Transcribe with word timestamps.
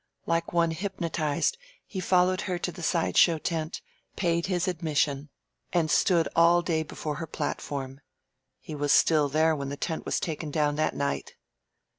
Like 0.25 0.51
one 0.51 0.71
hypnotized 0.71 1.59
he 1.85 1.99
followed 1.99 2.41
her 2.49 2.57
to 2.57 2.71
the 2.71 2.81
side 2.81 3.15
show 3.17 3.37
tent, 3.37 3.81
paid 4.15 4.47
his 4.47 4.67
admission, 4.67 5.29
and 5.73 5.91
stood 5.91 6.27
all 6.35 6.63
day 6.63 6.81
before 6.81 7.17
her 7.17 7.27
platform. 7.27 8.01
He 8.57 8.73
was 8.73 8.91
still 8.91 9.29
there 9.29 9.55
when 9.55 9.69
the 9.69 9.77
tent 9.77 10.03
was 10.03 10.19
taken 10.19 10.49
down 10.49 10.75
that 10.77 10.95
night. 10.95 11.35